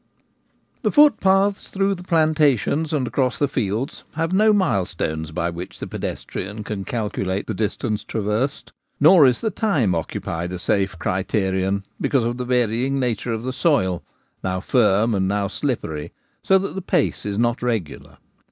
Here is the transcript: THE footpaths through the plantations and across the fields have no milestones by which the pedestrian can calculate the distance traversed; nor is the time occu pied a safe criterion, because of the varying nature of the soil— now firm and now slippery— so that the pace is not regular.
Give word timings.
THE 0.81 0.91
footpaths 0.91 1.67
through 1.67 1.93
the 1.93 2.03
plantations 2.03 2.91
and 2.91 3.05
across 3.05 3.37
the 3.37 3.47
fields 3.47 4.03
have 4.15 4.33
no 4.33 4.51
milestones 4.51 5.31
by 5.31 5.51
which 5.51 5.79
the 5.79 5.85
pedestrian 5.85 6.63
can 6.63 6.85
calculate 6.85 7.45
the 7.45 7.53
distance 7.53 8.03
traversed; 8.03 8.73
nor 8.99 9.27
is 9.27 9.41
the 9.41 9.51
time 9.51 9.91
occu 9.91 10.23
pied 10.23 10.53
a 10.53 10.57
safe 10.57 10.97
criterion, 10.97 11.85
because 12.01 12.25
of 12.25 12.37
the 12.37 12.45
varying 12.45 12.99
nature 12.99 13.31
of 13.31 13.43
the 13.43 13.53
soil— 13.53 14.01
now 14.43 14.59
firm 14.59 15.13
and 15.13 15.27
now 15.27 15.47
slippery— 15.47 16.11
so 16.43 16.57
that 16.57 16.73
the 16.73 16.81
pace 16.81 17.23
is 17.23 17.37
not 17.37 17.61
regular. 17.61 18.17